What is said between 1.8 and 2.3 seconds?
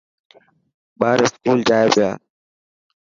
تا.